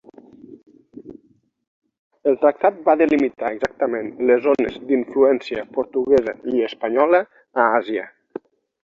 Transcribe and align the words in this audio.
El 2.31 2.37
tractat 2.45 2.79
va 2.87 2.95
delimitar 3.01 3.51
exactament 3.57 4.09
les 4.29 4.41
zones 4.47 4.79
d'influència 4.87 5.67
portuguesa 5.77 6.35
i 6.55 6.65
espanyola 6.71 7.21
a 7.37 7.69
Àsia. 7.83 8.09